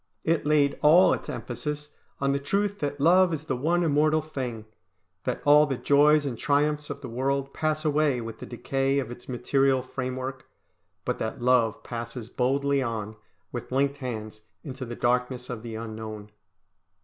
It 0.23 0.47
laid 0.47 0.79
all 0.81 1.13
its 1.13 1.29
emphasis 1.29 1.93
on 2.19 2.31
the 2.31 2.39
truth 2.39 2.79
that 2.79 2.99
love 2.99 3.31
is 3.31 3.43
the 3.43 3.55
one 3.55 3.83
immortal 3.83 4.23
thing, 4.23 4.65
that 5.25 5.43
all 5.45 5.67
the 5.67 5.77
joys 5.77 6.25
and 6.25 6.39
triumphs 6.39 6.89
of 6.89 7.01
the 7.01 7.07
world 7.07 7.53
pass 7.53 7.85
away 7.85 8.19
with 8.19 8.39
the 8.39 8.47
decay 8.47 8.97
of 8.97 9.11
its 9.11 9.29
material 9.29 9.83
framework, 9.83 10.47
but 11.05 11.19
that 11.19 11.39
love 11.39 11.83
passes 11.83 12.29
boldly 12.29 12.81
on, 12.81 13.15
with 13.51 13.71
linked 13.71 13.97
hands, 13.97 14.41
into 14.63 14.85
the 14.85 14.95
darkness 14.95 15.51
of 15.51 15.61
the 15.61 15.75
unknown. 15.75 16.31